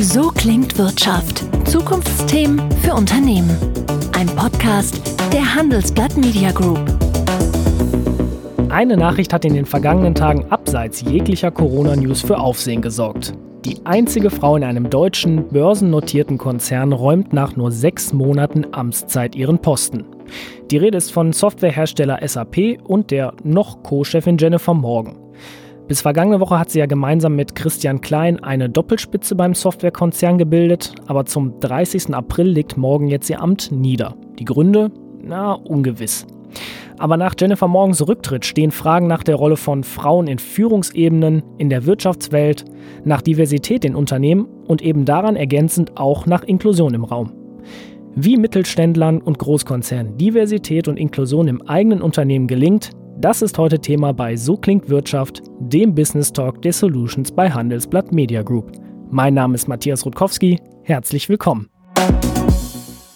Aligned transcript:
So 0.00 0.28
klingt 0.28 0.76
Wirtschaft. 0.76 1.44
Zukunftsthemen 1.66 2.70
für 2.82 2.92
Unternehmen. 2.92 3.56
Ein 4.14 4.26
Podcast 4.26 5.00
der 5.32 5.54
Handelsblatt 5.54 6.16
Media 6.18 6.52
Group. 6.52 6.78
Eine 8.68 8.98
Nachricht 8.98 9.32
hat 9.32 9.46
in 9.46 9.54
den 9.54 9.64
vergangenen 9.64 10.14
Tagen 10.14 10.44
abseits 10.50 11.00
jeglicher 11.00 11.50
Corona-News 11.50 12.20
für 12.20 12.38
Aufsehen 12.38 12.82
gesorgt. 12.82 13.32
Die 13.64 13.84
einzige 13.84 14.28
Frau 14.28 14.56
in 14.56 14.64
einem 14.64 14.90
deutschen 14.90 15.48
börsennotierten 15.48 16.36
Konzern 16.36 16.92
räumt 16.92 17.32
nach 17.32 17.56
nur 17.56 17.72
sechs 17.72 18.12
Monaten 18.12 18.66
Amtszeit 18.72 19.34
ihren 19.34 19.60
Posten. 19.60 20.04
Die 20.70 20.76
Rede 20.76 20.98
ist 20.98 21.10
von 21.10 21.32
Softwarehersteller 21.32 22.20
SAP 22.26 22.78
und 22.84 23.10
der 23.10 23.32
noch 23.44 23.82
Co-Chefin 23.82 24.36
Jennifer 24.36 24.74
Morgan. 24.74 25.25
Bis 25.88 26.00
vergangene 26.00 26.40
Woche 26.40 26.58
hat 26.58 26.70
sie 26.70 26.80
ja 26.80 26.86
gemeinsam 26.86 27.36
mit 27.36 27.54
Christian 27.54 28.00
Klein 28.00 28.42
eine 28.42 28.68
Doppelspitze 28.68 29.36
beim 29.36 29.54
Softwarekonzern 29.54 30.36
gebildet, 30.36 30.92
aber 31.06 31.26
zum 31.26 31.60
30. 31.60 32.12
April 32.12 32.48
legt 32.48 32.76
Morgan 32.76 33.06
jetzt 33.06 33.30
ihr 33.30 33.40
Amt 33.40 33.70
nieder. 33.70 34.16
Die 34.40 34.44
Gründe? 34.44 34.90
Na, 35.22 35.52
ungewiss. 35.52 36.26
Aber 36.98 37.16
nach 37.16 37.34
Jennifer 37.38 37.68
Morgens 37.68 38.06
Rücktritt 38.06 38.44
stehen 38.44 38.72
Fragen 38.72 39.06
nach 39.06 39.22
der 39.22 39.36
Rolle 39.36 39.56
von 39.56 39.84
Frauen 39.84 40.26
in 40.26 40.38
Führungsebenen, 40.38 41.42
in 41.58 41.68
der 41.68 41.86
Wirtschaftswelt, 41.86 42.64
nach 43.04 43.22
Diversität 43.22 43.84
in 43.84 43.94
Unternehmen 43.94 44.46
und 44.66 44.82
eben 44.82 45.04
daran 45.04 45.36
ergänzend 45.36 45.98
auch 45.98 46.26
nach 46.26 46.42
Inklusion 46.42 46.94
im 46.94 47.04
Raum. 47.04 47.32
Wie 48.16 48.38
Mittelständlern 48.38 49.20
und 49.20 49.38
Großkonzernen 49.38 50.16
Diversität 50.16 50.88
und 50.88 50.98
Inklusion 50.98 51.48
im 51.48 51.62
eigenen 51.62 52.00
Unternehmen 52.00 52.46
gelingt, 52.48 52.90
das 53.18 53.42
ist 53.42 53.58
heute 53.58 53.78
Thema 53.78 54.12
bei 54.12 54.36
So 54.36 54.56
klingt 54.56 54.88
Wirtschaft, 54.88 55.42
dem 55.58 55.94
Business 55.94 56.32
Talk 56.32 56.60
der 56.62 56.72
Solutions 56.72 57.32
bei 57.32 57.50
Handelsblatt 57.50 58.12
Media 58.12 58.42
Group. 58.42 58.72
Mein 59.10 59.34
Name 59.34 59.54
ist 59.54 59.68
Matthias 59.68 60.04
Rutkowski. 60.04 60.60
Herzlich 60.82 61.28
willkommen. 61.28 61.68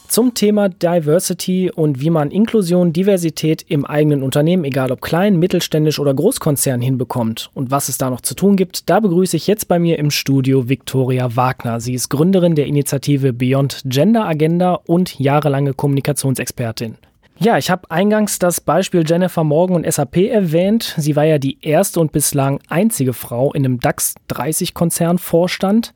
Zum 0.08 0.34
Thema 0.34 0.68
Diversity 0.68 1.70
und 1.70 2.00
wie 2.00 2.10
man 2.10 2.32
Inklusion, 2.32 2.92
Diversität 2.92 3.62
im 3.68 3.84
eigenen 3.84 4.24
Unternehmen, 4.24 4.64
egal 4.64 4.90
ob 4.90 5.02
klein, 5.02 5.38
mittelständisch 5.38 6.00
oder 6.00 6.12
Großkonzern, 6.12 6.80
hinbekommt 6.80 7.50
und 7.54 7.70
was 7.70 7.88
es 7.88 7.96
da 7.96 8.10
noch 8.10 8.20
zu 8.20 8.34
tun 8.34 8.56
gibt, 8.56 8.90
da 8.90 8.98
begrüße 8.98 9.36
ich 9.36 9.46
jetzt 9.46 9.68
bei 9.68 9.78
mir 9.78 10.00
im 10.00 10.10
Studio 10.10 10.68
Viktoria 10.68 11.36
Wagner. 11.36 11.78
Sie 11.78 11.94
ist 11.94 12.08
Gründerin 12.08 12.56
der 12.56 12.66
Initiative 12.66 13.32
Beyond 13.32 13.82
Gender 13.84 14.26
Agenda 14.26 14.74
und 14.74 15.16
jahrelange 15.20 15.74
Kommunikationsexpertin. 15.74 16.96
Ja, 17.42 17.56
ich 17.56 17.70
habe 17.70 17.90
eingangs 17.90 18.38
das 18.38 18.60
Beispiel 18.60 19.02
Jennifer 19.06 19.44
Morgan 19.44 19.74
und 19.76 19.90
SAP 19.90 20.18
erwähnt. 20.28 20.94
Sie 20.98 21.16
war 21.16 21.24
ja 21.24 21.38
die 21.38 21.56
erste 21.62 21.98
und 21.98 22.12
bislang 22.12 22.60
einzige 22.68 23.14
Frau 23.14 23.54
in 23.54 23.64
einem 23.64 23.80
DAX 23.80 24.14
30 24.28 24.74
Konzern 24.74 25.16
Vorstand. 25.16 25.94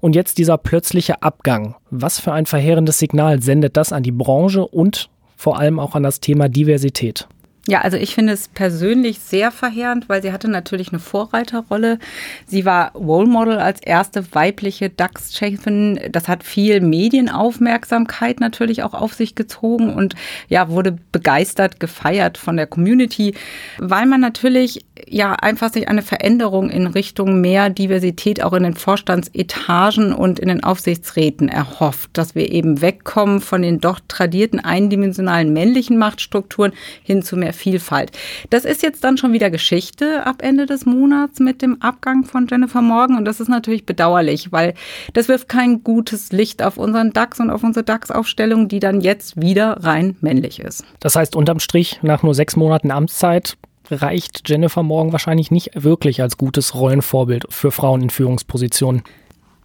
Und 0.00 0.14
jetzt 0.14 0.36
dieser 0.36 0.58
plötzliche 0.58 1.22
Abgang. 1.22 1.76
Was 1.88 2.20
für 2.20 2.32
ein 2.32 2.44
verheerendes 2.44 2.98
Signal 2.98 3.42
sendet 3.42 3.78
das 3.78 3.94
an 3.94 4.02
die 4.02 4.12
Branche 4.12 4.66
und 4.66 5.08
vor 5.34 5.58
allem 5.58 5.80
auch 5.80 5.94
an 5.94 6.02
das 6.02 6.20
Thema 6.20 6.50
Diversität? 6.50 7.26
Ja, 7.68 7.80
also 7.82 7.96
ich 7.96 8.16
finde 8.16 8.32
es 8.32 8.48
persönlich 8.48 9.20
sehr 9.20 9.52
verheerend, 9.52 10.08
weil 10.08 10.20
sie 10.20 10.32
hatte 10.32 10.48
natürlich 10.48 10.88
eine 10.88 10.98
Vorreiterrolle. 10.98 12.00
Sie 12.44 12.64
war 12.64 12.90
Role 12.96 13.28
Model 13.28 13.58
als 13.58 13.80
erste 13.80 14.34
weibliche 14.34 14.90
DAX-Chefin. 14.90 16.00
Das 16.10 16.26
hat 16.26 16.42
viel 16.42 16.80
Medienaufmerksamkeit 16.80 18.40
natürlich 18.40 18.82
auch 18.82 18.94
auf 18.94 19.14
sich 19.14 19.36
gezogen 19.36 19.94
und 19.94 20.16
ja, 20.48 20.70
wurde 20.70 20.98
begeistert, 21.12 21.78
gefeiert 21.78 22.36
von 22.36 22.56
der 22.56 22.66
Community, 22.66 23.34
weil 23.78 24.06
man 24.06 24.20
natürlich 24.20 24.84
ja 25.06 25.34
einfach 25.34 25.72
sich 25.72 25.88
eine 25.88 26.02
Veränderung 26.02 26.68
in 26.68 26.88
Richtung 26.88 27.40
mehr 27.40 27.70
Diversität 27.70 28.42
auch 28.42 28.54
in 28.54 28.64
den 28.64 28.74
Vorstandsetagen 28.74 30.12
und 30.12 30.40
in 30.40 30.48
den 30.48 30.64
Aufsichtsräten 30.64 31.48
erhofft, 31.48 32.10
dass 32.14 32.34
wir 32.34 32.50
eben 32.50 32.80
wegkommen 32.80 33.40
von 33.40 33.62
den 33.62 33.78
doch 33.78 34.00
tradierten 34.08 34.58
eindimensionalen 34.58 35.52
männlichen 35.52 35.96
Machtstrukturen 35.96 36.72
hin 37.04 37.22
zu 37.22 37.36
mehr 37.36 37.51
der 37.52 37.58
Vielfalt. 37.58 38.12
Das 38.50 38.64
ist 38.64 38.82
jetzt 38.82 39.04
dann 39.04 39.18
schon 39.18 39.32
wieder 39.32 39.50
Geschichte 39.50 40.26
ab 40.26 40.42
Ende 40.42 40.66
des 40.66 40.86
Monats 40.86 41.38
mit 41.38 41.62
dem 41.62 41.80
Abgang 41.80 42.24
von 42.24 42.46
Jennifer 42.50 42.80
Morgan 42.80 43.16
und 43.16 43.24
das 43.24 43.40
ist 43.40 43.48
natürlich 43.48 43.84
bedauerlich, 43.86 44.52
weil 44.52 44.74
das 45.12 45.28
wirft 45.28 45.48
kein 45.48 45.84
gutes 45.84 46.32
Licht 46.32 46.62
auf 46.62 46.78
unseren 46.78 47.12
DAX 47.12 47.40
und 47.40 47.50
auf 47.50 47.62
unsere 47.62 47.84
DAX-Aufstellung, 47.84 48.68
die 48.68 48.80
dann 48.80 49.00
jetzt 49.00 49.40
wieder 49.40 49.84
rein 49.84 50.16
männlich 50.20 50.60
ist. 50.60 50.84
Das 51.00 51.14
heißt, 51.14 51.36
unterm 51.36 51.60
Strich, 51.60 52.00
nach 52.02 52.22
nur 52.22 52.34
sechs 52.34 52.56
Monaten 52.56 52.90
Amtszeit, 52.90 53.56
reicht 53.90 54.48
Jennifer 54.48 54.82
Morgan 54.82 55.12
wahrscheinlich 55.12 55.50
nicht 55.50 55.70
wirklich 55.74 56.22
als 56.22 56.38
gutes 56.38 56.74
Rollenvorbild 56.74 57.46
für 57.50 57.70
Frauen 57.70 58.02
in 58.02 58.10
Führungspositionen. 58.10 59.02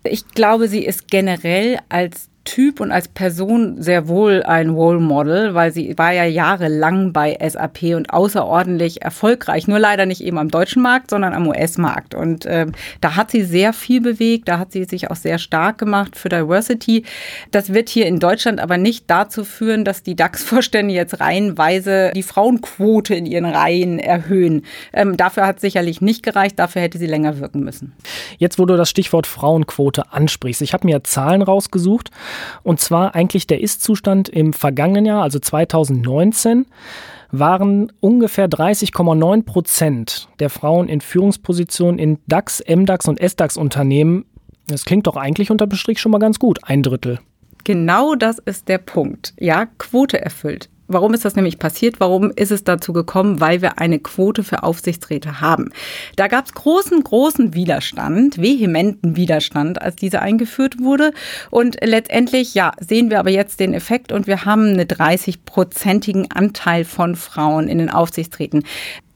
Ich 0.03 0.27
glaube, 0.29 0.67
sie 0.67 0.85
ist 0.85 1.09
generell 1.09 1.79
als 1.89 2.29
Typ 2.47 2.79
und 2.79 2.91
als 2.91 3.09
Person 3.09 3.81
sehr 3.81 4.07
wohl 4.07 4.41
ein 4.41 4.69
Role 4.69 5.01
Model, 5.01 5.53
weil 5.53 5.73
sie 5.73 5.97
war 5.97 6.13
ja 6.13 6.23
jahrelang 6.23 7.11
bei 7.11 7.37
SAP 7.45 7.93
und 7.93 8.09
außerordentlich 8.09 9.01
erfolgreich. 9.01 9.67
Nur 9.67 9.79
leider 9.79 10.05
nicht 10.05 10.21
eben 10.21 10.37
am 10.37 10.47
deutschen 10.47 10.81
Markt, 10.81 11.09
sondern 11.09 11.33
am 11.33 11.45
US-Markt. 11.47 12.15
Und 12.15 12.45
äh, 12.45 12.67
da 13.01 13.17
hat 13.17 13.31
sie 13.31 13.43
sehr 13.43 13.73
viel 13.73 13.99
bewegt, 13.99 14.47
da 14.47 14.59
hat 14.59 14.71
sie 14.71 14.85
sich 14.85 15.11
auch 15.11 15.17
sehr 15.17 15.39
stark 15.39 15.77
gemacht 15.77 16.15
für 16.15 16.29
Diversity. 16.29 17.03
Das 17.51 17.73
wird 17.73 17.89
hier 17.89 18.05
in 18.05 18.21
Deutschland 18.21 18.61
aber 18.61 18.77
nicht 18.77 19.09
dazu 19.09 19.43
führen, 19.43 19.83
dass 19.83 20.01
die 20.01 20.15
DAX-Vorstände 20.15 20.93
jetzt 20.93 21.19
reihenweise 21.19 22.11
die 22.15 22.23
Frauenquote 22.23 23.13
in 23.13 23.25
ihren 23.25 23.45
Reihen 23.45 23.99
erhöhen. 23.99 24.63
Ähm, 24.93 25.17
dafür 25.17 25.45
hat 25.45 25.57
es 25.57 25.63
sicherlich 25.63 25.99
nicht 25.99 26.23
gereicht, 26.23 26.57
dafür 26.57 26.81
hätte 26.81 26.97
sie 26.97 27.07
länger 27.07 27.39
wirken 27.39 27.59
müssen. 27.59 27.93
Jetzt, 28.37 28.57
wo 28.57 28.65
du 28.65 28.77
das 28.77 28.89
Stichwort 28.89 29.27
Frauenquote 29.27 30.13
ansprichst, 30.13 30.61
ich 30.61 30.73
habe 30.73 30.87
mir 30.87 31.03
Zahlen 31.03 31.41
rausgesucht. 31.41 32.09
Und 32.63 32.79
zwar 32.79 33.15
eigentlich 33.15 33.47
der 33.47 33.61
Ist-Zustand 33.61 34.29
im 34.29 34.53
vergangenen 34.53 35.05
Jahr, 35.05 35.23
also 35.23 35.39
2019 35.39 36.65
waren 37.31 37.91
ungefähr 37.99 38.47
30,9 38.49 39.43
Prozent 39.43 40.29
der 40.39 40.49
Frauen 40.49 40.87
in 40.87 41.01
Führungspositionen 41.01 41.99
in 41.99 42.19
DAX, 42.27 42.63
MDAX 42.67 43.07
und 43.07 43.19
SDAX-Unternehmen. 43.19 44.25
Das 44.67 44.85
klingt 44.85 45.07
doch 45.07 45.17
eigentlich 45.17 45.51
unter 45.51 45.67
Bestrich 45.67 45.99
schon 45.99 46.11
mal 46.11 46.19
ganz 46.19 46.39
gut, 46.39 46.59
ein 46.63 46.83
Drittel. 46.83 47.19
Genau 47.63 48.15
das 48.15 48.39
ist 48.39 48.69
der 48.69 48.77
Punkt. 48.77 49.33
Ja, 49.39 49.65
Quote 49.77 50.21
erfüllt. 50.21 50.69
Warum 50.87 51.13
ist 51.13 51.25
das 51.25 51.35
nämlich 51.35 51.59
passiert? 51.59 51.99
Warum 51.99 52.31
ist 52.31 52.51
es 52.51 52.63
dazu 52.63 52.93
gekommen? 52.93 53.41
Weil 53.41 53.61
wir 53.61 53.79
eine 53.79 53.99
Quote 53.99 54.43
für 54.43 54.63
Aufsichtsräte 54.63 55.41
haben. 55.41 55.71
Da 56.15 56.27
gab 56.27 56.45
es 56.45 56.53
großen, 56.53 57.03
großen 57.03 57.53
Widerstand, 57.53 58.41
vehementen 58.41 59.15
Widerstand, 59.15 59.81
als 59.81 59.97
diese 59.97 60.21
eingeführt 60.21 60.79
wurde. 60.81 61.11
Und 61.49 61.77
letztendlich, 61.83 62.53
ja, 62.53 62.71
sehen 62.79 63.09
wir 63.09 63.19
aber 63.19 63.31
jetzt 63.31 63.59
den 63.59 63.73
Effekt 63.73 64.11
und 64.11 64.27
wir 64.27 64.45
haben 64.45 64.67
einen 64.67 64.87
30-prozentigen 64.87 66.31
Anteil 66.31 66.85
von 66.85 67.15
Frauen 67.15 67.67
in 67.67 67.79
den 67.79 67.89
Aufsichtsräten. 67.89 68.63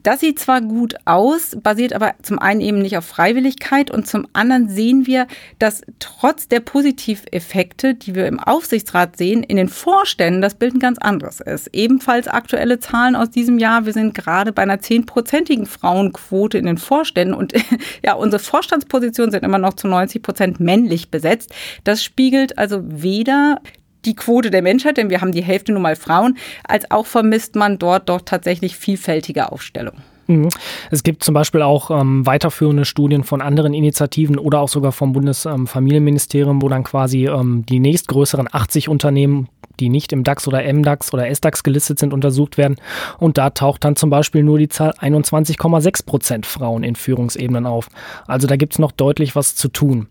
Das 0.04 0.20
sieht 0.20 0.40
zwar 0.40 0.62
gut 0.62 0.96
aus, 1.06 1.58
basiert 1.62 1.94
aber 1.94 2.14
zum 2.22 2.40
einen 2.40 2.62
eben 2.62 2.80
nicht 2.80 2.98
auf 2.98 3.06
Freiwilligkeit 3.06 3.92
und 3.92 4.08
zum 4.08 4.28
anderen 4.34 4.68
sehen 4.68 5.06
wir, 5.06 5.28
dass 5.60 5.82
trotz 6.00 6.48
der 6.48 6.60
Positiveffekte, 6.60 7.94
die 7.94 8.16
wir 8.16 8.26
im 8.28 8.40
Aufsichtsrat 8.40 9.18
sehen, 9.18 9.44
in 9.44 9.58
den 9.58 9.70
Vorständen 9.70 10.42
das 10.42 10.56
Bild 10.56 10.74
ein 10.74 10.80
ganz 10.80 10.98
anderes 10.98 11.40
ist. 11.40 11.70
Ebenfalls 11.74 12.28
aktuelle 12.28 12.80
Zahlen 12.80 13.16
aus 13.16 13.30
diesem 13.30 13.60
Jahr. 13.60 13.86
Wir 13.86 13.94
sind 13.94 14.16
gerade 14.16 14.52
bei 14.52 14.64
einer 14.64 14.80
zehnprozentigen 14.80 15.66
Frauenquote 15.66 16.58
in 16.58 16.66
den 16.66 16.78
Vorständen 16.78 17.34
und 17.36 17.54
ja, 18.04 18.14
unsere 18.14 18.42
Vorstandspositionen 18.42 19.32
sind 19.32 19.44
immer 19.44 19.60
noch 19.60 19.76
zu 19.76 19.88
90 19.88 20.22
Prozent 20.22 20.60
männlich 20.60 21.12
besetzt. 21.12 21.54
Das 21.84 22.04
spiegelt 22.04 22.58
also 22.58 22.82
weder 22.84 23.62
die 24.06 24.16
Quote 24.16 24.52
der 24.52 24.62
Menschheit, 24.62 24.98
denn 24.98 25.10
wir 25.10 25.22
haben 25.22 25.32
die 25.32 25.44
Hälfte 25.44 25.72
nun 25.72 25.82
mal 25.82 25.96
Frauen, 25.96 26.38
als 26.68 26.90
auch 26.92 27.06
vermisst 27.06 27.56
man 27.56 27.78
dort 27.78 28.10
doch 28.10 28.22
tatsächlich 28.22 28.76
vielfältige 28.76 29.52
Aufstellung. 29.52 29.96
Mhm. 30.32 30.50
Es 30.90 31.04
gibt 31.04 31.24
zum 31.24 31.34
Beispiel 31.34 31.62
auch 31.62 31.92
ähm, 31.92 32.26
weiterführende 32.26 32.86
Studien 32.86 33.24
von 33.24 33.42
anderen 33.42 33.74
Initiativen 33.74 34.38
oder 34.38 34.60
auch 34.60 34.70
sogar 34.70 34.92
vom 34.92 35.14
Bundesfamilienministerium, 35.14 36.62
wo 36.62 36.70
dann 36.70 36.84
quasi 36.84 37.28
ähm, 37.28 37.66
die 37.68 37.80
nächstgrößeren 37.80 38.48
80 38.52 38.90
Unternehmen, 38.90 39.50
die 39.80 39.90
nicht 39.90 40.14
im 40.14 40.24
DAX 40.24 40.48
oder 40.48 40.62
MDAX 40.62 41.14
oder 41.14 41.28
SDAX 41.28 41.64
gelistet 41.64 42.00
sind, 42.00 42.14
untersucht 42.14 42.58
werden. 42.58 42.76
Und 43.18 43.38
da 43.38 43.50
taucht 43.50 43.84
dann 43.84 43.96
zum 43.96 44.10
Beispiel 44.10 44.44
nur 44.44 44.58
die 44.58 44.70
Zahl 44.70 44.92
21,6 45.00 46.06
Prozent 46.06 46.46
Frauen 46.46 46.84
in 46.84 46.96
Führungsebenen 46.96 47.66
auf. 47.66 47.90
Also 48.28 48.48
da 48.48 48.56
gibt 48.56 48.74
es 48.74 48.80
noch 48.80 48.92
deutlich 48.92 49.36
was 49.36 49.56
zu 49.56 49.68
tun. 49.68 50.08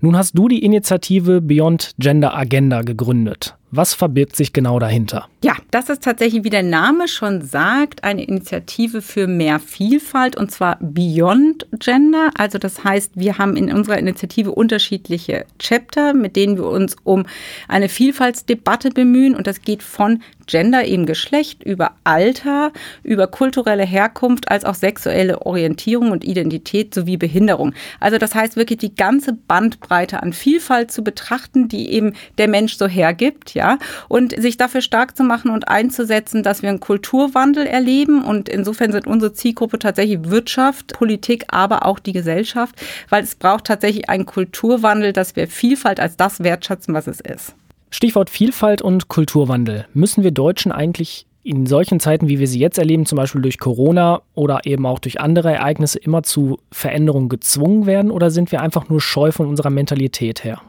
Nun 0.00 0.16
hast 0.16 0.38
du 0.38 0.46
die 0.48 0.64
Initiative 0.64 1.40
Beyond 1.40 1.94
Gender 1.98 2.36
Agenda 2.36 2.82
gegründet. 2.82 3.57
Was 3.70 3.92
verbirgt 3.92 4.34
sich 4.34 4.54
genau 4.54 4.78
dahinter? 4.78 5.28
Ja, 5.44 5.54
das 5.70 5.90
ist 5.90 6.02
tatsächlich, 6.02 6.42
wie 6.42 6.50
der 6.50 6.62
Name 6.62 7.06
schon 7.06 7.42
sagt, 7.42 8.02
eine 8.02 8.24
Initiative 8.24 9.02
für 9.02 9.26
mehr 9.26 9.60
Vielfalt 9.60 10.36
und 10.36 10.50
zwar 10.50 10.78
Beyond 10.80 11.66
Gender. 11.78 12.30
Also 12.38 12.56
das 12.56 12.82
heißt, 12.82 13.12
wir 13.14 13.36
haben 13.36 13.56
in 13.56 13.70
unserer 13.70 13.98
Initiative 13.98 14.52
unterschiedliche 14.52 15.44
Chapter, 15.58 16.14
mit 16.14 16.34
denen 16.34 16.56
wir 16.56 16.64
uns 16.64 16.96
um 17.04 17.26
eine 17.68 17.90
Vielfaltsdebatte 17.90 18.88
bemühen 18.90 19.36
und 19.36 19.46
das 19.46 19.60
geht 19.60 19.82
von 19.82 20.22
Gender, 20.46 20.86
eben 20.86 21.04
Geschlecht, 21.04 21.62
über 21.62 21.92
Alter, 22.04 22.72
über 23.02 23.26
kulturelle 23.26 23.84
Herkunft, 23.84 24.50
als 24.50 24.64
auch 24.64 24.74
sexuelle 24.74 25.42
Orientierung 25.42 26.10
und 26.10 26.24
Identität 26.24 26.94
sowie 26.94 27.18
Behinderung. 27.18 27.74
Also 28.00 28.16
das 28.16 28.34
heißt 28.34 28.56
wirklich 28.56 28.78
die 28.78 28.94
ganze 28.94 29.34
Bandbreite 29.34 30.22
an 30.22 30.32
Vielfalt 30.32 30.90
zu 30.90 31.04
betrachten, 31.04 31.68
die 31.68 31.92
eben 31.92 32.14
der 32.38 32.48
Mensch 32.48 32.78
so 32.78 32.88
hergibt 32.88 33.54
ja, 33.58 33.78
und 34.06 34.40
sich 34.40 34.56
dafür 34.56 34.80
stark 34.80 35.16
zu 35.16 35.24
machen 35.24 35.50
und 35.50 35.68
einzusetzen, 35.68 36.42
dass 36.44 36.62
wir 36.62 36.68
einen 36.68 36.80
Kulturwandel 36.80 37.66
erleben. 37.66 38.22
Und 38.24 38.48
insofern 38.48 38.92
sind 38.92 39.06
unsere 39.06 39.32
Zielgruppe 39.32 39.78
tatsächlich 39.78 40.30
Wirtschaft, 40.30 40.94
Politik, 40.94 41.44
aber 41.48 41.84
auch 41.84 41.98
die 41.98 42.12
Gesellschaft, 42.12 42.76
weil 43.10 43.24
es 43.24 43.34
braucht 43.34 43.64
tatsächlich 43.64 44.08
einen 44.08 44.26
Kulturwandel, 44.26 45.12
dass 45.12 45.34
wir 45.34 45.48
Vielfalt 45.48 45.98
als 46.00 46.16
das 46.16 46.42
wertschätzen, 46.42 46.94
was 46.94 47.08
es 47.08 47.20
ist. 47.20 47.54
Stichwort 47.90 48.30
Vielfalt 48.30 48.80
und 48.80 49.08
Kulturwandel. 49.08 49.86
Müssen 49.92 50.22
wir 50.22 50.30
Deutschen 50.30 50.70
eigentlich 50.70 51.26
in 51.42 51.66
solchen 51.66 51.98
Zeiten, 51.98 52.28
wie 52.28 52.38
wir 52.38 52.46
sie 52.46 52.60
jetzt 52.60 52.78
erleben, 52.78 53.06
zum 53.06 53.16
Beispiel 53.16 53.40
durch 53.40 53.58
Corona 53.58 54.20
oder 54.34 54.60
eben 54.64 54.86
auch 54.86 54.98
durch 54.98 55.20
andere 55.20 55.52
Ereignisse, 55.52 55.98
immer 55.98 56.22
zu 56.22 56.58
Veränderungen 56.70 57.28
gezwungen 57.28 57.86
werden 57.86 58.10
oder 58.10 58.30
sind 58.30 58.52
wir 58.52 58.60
einfach 58.60 58.88
nur 58.88 59.00
scheu 59.00 59.32
von 59.32 59.46
unserer 59.46 59.70
Mentalität 59.70 60.44
her? 60.44 60.60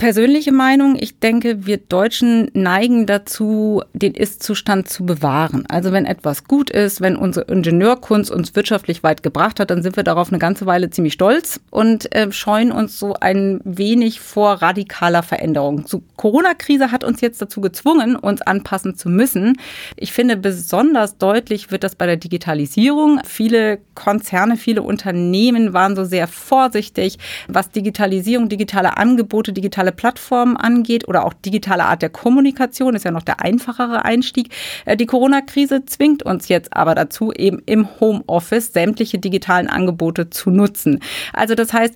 Persönliche 0.00 0.50
Meinung, 0.50 0.96
ich 0.98 1.18
denke, 1.18 1.66
wir 1.66 1.76
Deutschen 1.76 2.50
neigen 2.54 3.04
dazu, 3.04 3.82
den 3.92 4.14
Ist-Zustand 4.14 4.88
zu 4.88 5.04
bewahren. 5.04 5.66
Also 5.68 5.92
wenn 5.92 6.06
etwas 6.06 6.44
gut 6.44 6.70
ist, 6.70 7.02
wenn 7.02 7.16
unsere 7.16 7.52
Ingenieurkunst 7.52 8.30
uns 8.30 8.56
wirtschaftlich 8.56 9.02
weit 9.02 9.22
gebracht 9.22 9.60
hat, 9.60 9.70
dann 9.70 9.82
sind 9.82 9.96
wir 9.96 10.02
darauf 10.02 10.30
eine 10.30 10.38
ganze 10.38 10.64
Weile 10.64 10.88
ziemlich 10.88 11.12
stolz 11.12 11.60
und 11.68 12.14
äh, 12.14 12.32
scheuen 12.32 12.72
uns 12.72 12.98
so 12.98 13.12
ein 13.20 13.60
wenig 13.64 14.20
vor 14.20 14.62
radikaler 14.62 15.22
Veränderung. 15.22 15.84
Die 15.84 15.98
Corona-Krise 16.16 16.92
hat 16.92 17.04
uns 17.04 17.20
jetzt 17.20 17.42
dazu 17.42 17.60
gezwungen, 17.60 18.16
uns 18.16 18.40
anpassen 18.40 18.96
zu 18.96 19.10
müssen. 19.10 19.58
Ich 19.96 20.14
finde, 20.14 20.38
besonders 20.38 21.18
deutlich 21.18 21.70
wird 21.72 21.84
das 21.84 21.94
bei 21.94 22.06
der 22.06 22.16
Digitalisierung. 22.16 23.20
Viele 23.26 23.80
Konzerne, 23.94 24.56
viele 24.56 24.80
Unternehmen 24.80 25.74
waren 25.74 25.94
so 25.94 26.06
sehr 26.06 26.26
vorsichtig, 26.26 27.18
was 27.48 27.70
Digitalisierung, 27.70 28.48
digitale 28.48 28.96
Angebote, 28.96 29.52
digitale 29.52 29.89
digitale 29.90 29.92
Plattformen 29.92 30.56
angeht 30.56 31.08
oder 31.08 31.24
auch 31.24 31.32
digitale 31.32 31.84
Art 31.84 32.02
der 32.02 32.10
Kommunikation, 32.10 32.94
ist 32.94 33.04
ja 33.04 33.10
noch 33.10 33.22
der 33.22 33.40
einfachere 33.40 34.04
Einstieg. 34.04 34.50
Äh, 34.84 34.96
die 34.96 35.06
Corona-Krise 35.06 35.84
zwingt 35.86 36.22
uns 36.22 36.48
jetzt 36.48 36.76
aber 36.76 36.94
dazu, 36.94 37.32
eben 37.32 37.60
im 37.66 37.88
Homeoffice 38.00 38.72
sämtliche 38.72 39.18
digitalen 39.18 39.68
Angebote 39.68 40.30
zu 40.30 40.50
nutzen. 40.50 41.00
Also 41.32 41.54
das 41.54 41.72
heißt, 41.72 41.94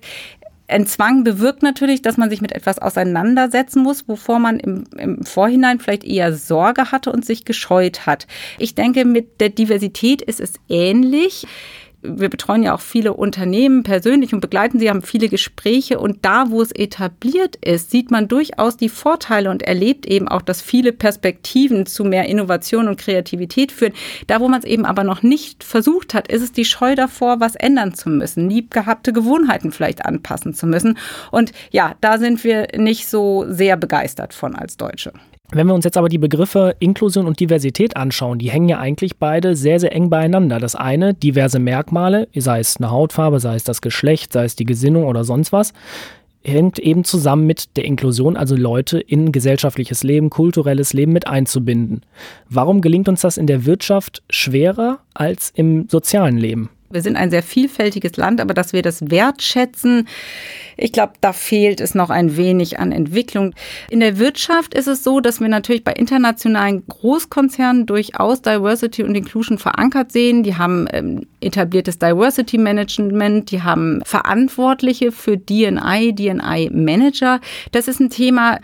ein 0.67 0.87
Zwang 0.87 1.23
bewirkt 1.23 1.61
natürlich, 1.61 2.01
dass 2.01 2.17
man 2.17 2.31
sich 2.31 2.41
mit 2.41 2.51
etwas 2.51 2.79
auseinandersetzen 2.79 3.83
muss, 3.83 4.07
wovor 4.07 4.39
man 4.39 4.59
im, 4.59 4.85
im, 4.97 5.23
Vorhinein 5.23 5.79
vielleicht 5.79 6.03
eher 6.03 6.33
Sorge 6.33 6.91
hatte 6.91 7.11
und 7.11 7.23
sich 7.23 7.45
gescheut 7.45 8.07
hat. 8.07 8.25
Ich 8.57 8.73
denke, 8.73 9.05
mit 9.05 9.39
der 9.41 9.49
Diversität 9.49 10.23
ist 10.23 10.39
es 10.39 10.53
ähnlich 10.67 11.45
wir 12.07 12.29
betreuen 12.29 12.63
ja 12.63 12.73
auch 12.73 12.81
viele 12.81 13.13
Unternehmen 13.13 13.83
persönlich 13.83 14.33
und 14.33 14.39
begleiten 14.39 14.79
sie, 14.79 14.89
haben 14.89 15.01
viele 15.01 15.29
Gespräche 15.29 15.99
und 15.99 16.25
da, 16.25 16.49
wo 16.49 16.61
es 16.61 16.71
etabliert 16.71 17.55
ist, 17.57 17.91
sieht 17.91 18.11
man 18.11 18.27
durchaus 18.27 18.77
die 18.77 18.89
Vorteile 18.89 19.49
und 19.49 19.63
erlebt 19.63 20.05
eben 20.05 20.27
auch, 20.27 20.41
dass 20.41 20.61
viele 20.61 20.91
Perspektiven 20.91 21.85
zu 21.85 22.03
mehr 22.03 22.25
Innovation 22.25 22.87
und 22.87 22.99
Kreativität 22.99 23.71
führen. 23.71 23.93
Da, 24.27 24.39
wo 24.39 24.47
man 24.47 24.59
es 24.59 24.65
eben 24.65 24.85
aber 24.85 25.03
noch 25.03 25.23
nicht 25.23 25.63
versucht 25.63 26.13
hat, 26.13 26.27
ist 26.27 26.41
es 26.41 26.51
die 26.51 26.65
Scheu 26.65 26.95
davor, 26.95 27.39
was 27.39 27.55
ändern 27.55 27.93
zu 27.93 28.09
müssen, 28.09 28.49
liebgehabte 28.49 29.13
Gewohnheiten 29.13 29.71
vielleicht 29.71 30.05
anpassen 30.05 30.53
zu 30.53 30.67
müssen. 30.67 30.97
Und 31.31 31.51
ja, 31.71 31.95
da 32.01 32.17
sind 32.17 32.43
wir 32.43 32.67
nicht 32.77 33.07
so 33.07 33.45
sehr 33.47 33.77
begeistert 33.77 34.33
von 34.33 34.55
als 34.55 34.77
Deutsche. 34.77 35.13
Wenn 35.51 35.67
wir 35.67 35.73
uns 35.75 35.85
jetzt 35.85 35.97
aber 35.97 36.09
die 36.09 36.17
Begriffe 36.17 36.75
Inklusion 36.79 37.27
und 37.27 37.39
Diversität 37.39 37.95
anschauen, 37.95 38.39
die 38.39 38.49
hängen 38.49 38.67
ja 38.67 38.79
eigentlich 38.79 39.17
beide 39.17 39.55
sehr, 39.55 39.79
sehr 39.79 39.93
eng 39.93 40.09
beieinander. 40.09 40.59
Das 40.59 40.75
eine, 40.75 41.13
diverse 41.13 41.59
Merkmale, 41.59 42.27
sei 42.35 42.59
es 42.59 42.77
eine 42.77 42.89
Hautfarbe, 42.89 43.39
sei 43.39 43.55
es 43.55 43.63
das 43.63 43.81
Geschlecht, 43.81 44.33
sei 44.33 44.45
es 44.45 44.55
die 44.55 44.65
Gesinnung 44.65 45.05
oder 45.05 45.23
sonst 45.23 45.53
was, 45.53 45.73
hängt 46.43 46.79
eben 46.79 47.03
zusammen 47.03 47.45
mit 47.45 47.75
der 47.77 47.85
Inklusion, 47.85 48.37
also 48.37 48.55
Leute 48.55 48.99
in 48.99 49.31
gesellschaftliches 49.31 50.03
Leben, 50.03 50.29
kulturelles 50.29 50.93
Leben 50.93 51.11
mit 51.11 51.27
einzubinden. 51.27 52.01
Warum 52.49 52.81
gelingt 52.81 53.09
uns 53.09 53.21
das 53.21 53.37
in 53.37 53.47
der 53.47 53.65
Wirtschaft 53.65 54.23
schwerer 54.29 54.99
als 55.13 55.51
im 55.55 55.87
sozialen 55.89 56.37
Leben? 56.37 56.69
Wir 56.95 57.03
sind 57.03 57.17
ein 57.17 57.29
sehr 57.29 57.43
vielfältiges 57.43 58.17
Land, 58.17 58.41
aber 58.41 58.55
dass 58.55 58.73
wir 58.73 58.81
das 58.81 59.11
wertschätzen, 59.11 60.07
ich 60.77 60.91
glaube, 60.91 61.13
da 61.21 61.31
fehlt 61.31 61.79
es 61.79 61.95
noch 61.95 62.09
ein 62.09 62.35
wenig 62.35 62.79
an 62.79 62.91
Entwicklung. 62.91 63.53
In 63.89 63.99
der 64.01 64.19
Wirtschaft 64.19 64.73
ist 64.73 64.87
es 64.87 65.03
so, 65.03 65.19
dass 65.19 65.39
wir 65.39 65.47
natürlich 65.47 65.83
bei 65.83 65.93
internationalen 65.93 66.85
Großkonzernen 66.87 67.85
durchaus 67.85 68.41
Diversity 68.41 69.03
und 69.03 69.15
Inclusion 69.15 69.57
verankert 69.57 70.11
sehen. 70.11 70.43
Die 70.43 70.57
haben 70.57 70.87
ähm, 70.91 71.27
etabliertes 71.39 71.97
Diversity 71.99 72.57
Management, 72.57 73.51
die 73.51 73.61
haben 73.61 74.01
Verantwortliche 74.05 75.11
für 75.11 75.37
DNI, 75.37 76.13
DNI 76.13 76.69
Manager. 76.73 77.39
Das 77.71 77.87
ist 77.87 77.99
ein 77.99 78.09
Thema, 78.09 78.59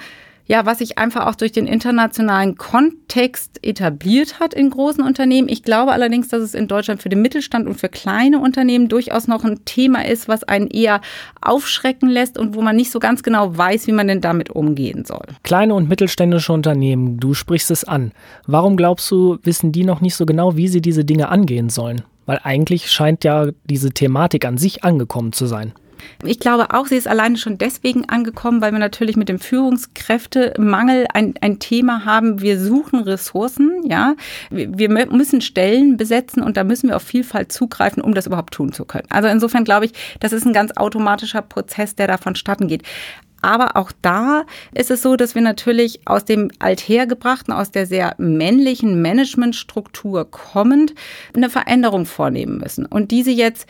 ja, 0.51 0.65
was 0.65 0.79
sich 0.79 0.97
einfach 0.97 1.27
auch 1.27 1.35
durch 1.35 1.53
den 1.53 1.65
internationalen 1.65 2.57
Kontext 2.57 3.65
etabliert 3.65 4.41
hat 4.41 4.53
in 4.53 4.69
großen 4.69 5.01
Unternehmen. 5.01 5.47
Ich 5.47 5.63
glaube 5.63 5.93
allerdings, 5.93 6.27
dass 6.27 6.41
es 6.41 6.53
in 6.53 6.67
Deutschland 6.67 7.01
für 7.01 7.07
den 7.07 7.21
Mittelstand 7.21 7.69
und 7.69 7.75
für 7.75 7.87
kleine 7.87 8.37
Unternehmen 8.37 8.89
durchaus 8.89 9.29
noch 9.29 9.45
ein 9.45 9.63
Thema 9.63 10.05
ist, 10.05 10.27
was 10.27 10.43
einen 10.43 10.67
eher 10.67 10.99
aufschrecken 11.39 12.09
lässt 12.09 12.37
und 12.37 12.53
wo 12.53 12.61
man 12.61 12.75
nicht 12.75 12.91
so 12.91 12.99
ganz 12.99 13.23
genau 13.23 13.57
weiß, 13.57 13.87
wie 13.87 13.93
man 13.93 14.09
denn 14.09 14.19
damit 14.19 14.49
umgehen 14.49 15.05
soll. 15.05 15.25
Kleine 15.43 15.73
und 15.73 15.87
mittelständische 15.87 16.51
Unternehmen, 16.51 17.17
du 17.17 17.33
sprichst 17.33 17.71
es 17.71 17.85
an. 17.85 18.11
Warum 18.45 18.75
glaubst 18.75 19.09
du, 19.09 19.37
wissen 19.43 19.71
die 19.71 19.85
noch 19.85 20.01
nicht 20.01 20.15
so 20.15 20.25
genau, 20.25 20.57
wie 20.57 20.67
sie 20.67 20.81
diese 20.81 21.05
Dinge 21.05 21.29
angehen 21.29 21.69
sollen? 21.69 22.01
Weil 22.25 22.41
eigentlich 22.43 22.91
scheint 22.91 23.23
ja 23.23 23.47
diese 23.63 23.91
Thematik 23.91 24.43
an 24.43 24.57
sich 24.57 24.83
angekommen 24.83 25.31
zu 25.31 25.45
sein. 25.45 25.71
Ich 26.23 26.39
glaube 26.39 26.73
auch, 26.73 26.87
sie 26.87 26.95
ist 26.95 27.07
alleine 27.07 27.37
schon 27.37 27.57
deswegen 27.57 28.07
angekommen, 28.09 28.61
weil 28.61 28.71
wir 28.71 28.79
natürlich 28.79 29.15
mit 29.15 29.29
dem 29.29 29.39
Führungskräftemangel 29.39 31.07
ein, 31.13 31.33
ein 31.41 31.59
Thema 31.59 32.05
haben. 32.05 32.41
Wir 32.41 32.59
suchen 32.59 33.01
Ressourcen, 33.01 33.81
ja. 33.83 34.15
Wir 34.49 34.89
müssen 34.89 35.41
Stellen 35.41 35.97
besetzen 35.97 36.43
und 36.43 36.57
da 36.57 36.63
müssen 36.63 36.89
wir 36.89 36.95
auf 36.95 37.03
Vielfalt 37.03 37.51
zugreifen, 37.51 38.01
um 38.01 38.13
das 38.13 38.27
überhaupt 38.27 38.53
tun 38.53 38.73
zu 38.73 38.85
können. 38.85 39.07
Also 39.09 39.27
insofern 39.27 39.63
glaube 39.63 39.85
ich, 39.85 39.93
das 40.19 40.33
ist 40.33 40.45
ein 40.45 40.53
ganz 40.53 40.71
automatischer 40.77 41.41
Prozess, 41.41 41.95
der 41.95 42.07
da 42.07 42.17
vonstatten 42.17 42.67
geht. 42.67 42.83
Aber 43.41 43.75
auch 43.75 43.91
da 44.01 44.43
ist 44.73 44.91
es 44.91 45.01
so, 45.01 45.15
dass 45.15 45.33
wir 45.35 45.41
natürlich 45.41 46.01
aus 46.05 46.25
dem 46.25 46.51
althergebrachten, 46.59 47.53
aus 47.53 47.71
der 47.71 47.87
sehr 47.87 48.13
männlichen 48.17 49.01
Managementstruktur 49.01 50.29
kommend 50.29 50.93
eine 51.35 51.49
Veränderung 51.49 52.05
vornehmen 52.05 52.59
müssen. 52.59 52.85
Und 52.85 53.09
diese 53.11 53.31
jetzt 53.31 53.67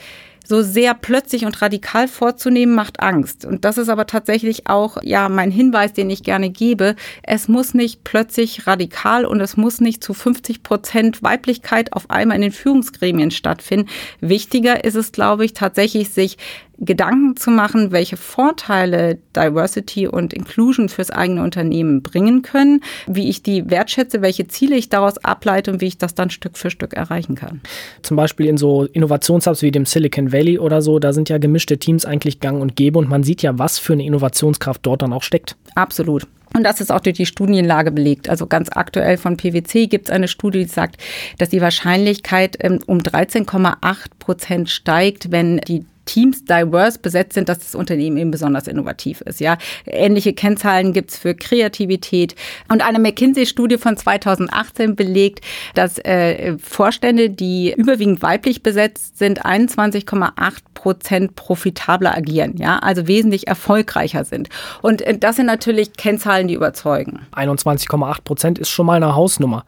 so 0.51 0.61
sehr 0.61 0.93
plötzlich 0.93 1.45
und 1.45 1.61
radikal 1.61 2.09
vorzunehmen, 2.09 2.75
macht 2.75 2.99
Angst. 2.99 3.45
Und 3.45 3.63
das 3.63 3.77
ist 3.77 3.87
aber 3.87 4.05
tatsächlich 4.05 4.67
auch, 4.67 4.97
ja, 5.01 5.29
mein 5.29 5.49
Hinweis, 5.49 5.93
den 5.93 6.09
ich 6.09 6.23
gerne 6.23 6.49
gebe. 6.49 6.95
Es 7.23 7.47
muss 7.47 7.73
nicht 7.73 8.03
plötzlich 8.03 8.67
radikal 8.67 9.25
und 9.25 9.39
es 9.39 9.55
muss 9.55 9.79
nicht 9.79 10.03
zu 10.03 10.13
50 10.13 10.61
Prozent 10.61 11.23
Weiblichkeit 11.23 11.93
auf 11.93 12.09
einmal 12.09 12.35
in 12.35 12.41
den 12.41 12.51
Führungsgremien 12.51 13.31
stattfinden. 13.31 13.87
Wichtiger 14.19 14.83
ist 14.83 14.95
es, 14.95 15.13
glaube 15.13 15.45
ich, 15.45 15.53
tatsächlich 15.53 16.09
sich 16.09 16.37
Gedanken 16.83 17.37
zu 17.37 17.51
machen, 17.51 17.91
welche 17.91 18.17
Vorteile 18.17 19.19
Diversity 19.35 20.07
und 20.07 20.33
Inclusion 20.33 20.89
fürs 20.89 21.11
eigene 21.11 21.43
Unternehmen 21.43 22.01
bringen 22.01 22.41
können, 22.41 22.81
wie 23.05 23.29
ich 23.29 23.43
die 23.43 23.69
wertschätze, 23.69 24.23
welche 24.23 24.47
Ziele 24.47 24.75
ich 24.75 24.89
daraus 24.89 25.19
ableite 25.19 25.71
und 25.71 25.79
wie 25.79 25.85
ich 25.85 25.99
das 25.99 26.15
dann 26.15 26.31
Stück 26.31 26.57
für 26.57 26.71
Stück 26.71 26.93
erreichen 26.93 27.35
kann. 27.35 27.61
Zum 28.01 28.17
Beispiel 28.17 28.47
in 28.47 28.57
so 28.57 28.85
Innovationshubs 28.85 29.61
wie 29.61 29.69
dem 29.69 29.85
Silicon 29.85 30.33
Valley 30.33 30.40
oder 30.59 30.81
so, 30.81 30.99
da 30.99 31.13
sind 31.13 31.29
ja 31.29 31.37
gemischte 31.37 31.77
Teams 31.77 32.05
eigentlich 32.05 32.39
gang 32.39 32.61
und 32.61 32.75
gäbe 32.75 32.99
und 32.99 33.09
man 33.09 33.23
sieht 33.23 33.41
ja, 33.41 33.57
was 33.57 33.79
für 33.79 33.93
eine 33.93 34.05
Innovationskraft 34.05 34.85
dort 34.85 35.01
dann 35.01 35.13
auch 35.13 35.23
steckt. 35.23 35.55
Absolut. 35.75 36.27
Und 36.53 36.63
das 36.63 36.81
ist 36.81 36.91
auch 36.91 36.99
durch 36.99 37.15
die 37.15 37.25
Studienlage 37.25 37.91
belegt. 37.91 38.29
Also 38.29 38.45
ganz 38.45 38.69
aktuell 38.73 39.17
von 39.17 39.37
PwC 39.37 39.87
gibt 39.87 40.09
es 40.09 40.11
eine 40.11 40.27
Studie, 40.27 40.63
die 40.63 40.69
sagt, 40.69 41.01
dass 41.37 41.49
die 41.49 41.61
Wahrscheinlichkeit 41.61 42.57
ähm, 42.59 42.79
um 42.87 42.99
13,8 42.99 43.95
Prozent 44.19 44.69
steigt, 44.69 45.31
wenn 45.31 45.57
die 45.59 45.85
Teams 46.11 46.43
diverse 46.43 46.99
besetzt 46.99 47.33
sind, 47.35 47.47
dass 47.47 47.59
das 47.59 47.73
Unternehmen 47.73 48.17
eben 48.17 48.31
besonders 48.31 48.67
innovativ 48.67 49.21
ist. 49.21 49.39
Ja, 49.39 49.57
ähnliche 49.85 50.33
Kennzahlen 50.33 50.91
gibt's 50.91 51.17
für 51.17 51.35
Kreativität. 51.35 52.35
Und 52.67 52.85
eine 52.85 52.99
McKinsey-Studie 52.99 53.77
von 53.77 53.95
2018 53.95 54.97
belegt, 54.97 55.39
dass 55.73 55.99
äh, 55.99 56.57
Vorstände, 56.57 57.29
die 57.29 57.73
überwiegend 57.77 58.21
weiblich 58.21 58.61
besetzt 58.61 59.19
sind, 59.19 59.45
21,8 59.45 60.33
Prozent 60.73 61.35
profitabler 61.35 62.17
agieren. 62.17 62.57
Ja, 62.57 62.79
also 62.79 63.07
wesentlich 63.07 63.47
erfolgreicher 63.47 64.25
sind. 64.25 64.49
Und 64.81 65.01
äh, 65.03 65.17
das 65.17 65.37
sind 65.37 65.45
natürlich 65.45 65.93
Kennzahlen, 65.93 66.49
die 66.49 66.55
überzeugen. 66.55 67.21
21,8 67.31 68.21
Prozent 68.23 68.59
ist 68.59 68.69
schon 68.69 68.85
mal 68.85 68.95
eine 68.95 69.15
Hausnummer. 69.15 69.63